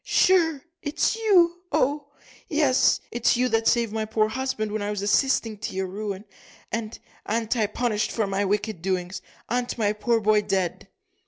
[0.03, 2.07] "Sure, it's you oh!
[2.49, 6.25] yes it's you that saved my poor husband when I was assisting to your ruin.
[6.71, 10.87] And a'n't I punished for my wicked doings a'n't my poor boy dead?"